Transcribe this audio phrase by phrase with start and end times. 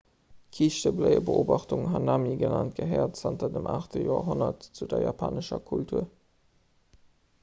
[0.53, 6.07] d'kiischtebléiebeobachtung hanami genannt gehéiert zanter dem 8 joerhonnert zu der japanescher kultur